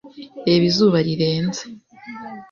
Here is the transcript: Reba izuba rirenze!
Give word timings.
Reba 0.47 0.63
izuba 0.71 0.97
rirenze! 1.07 1.61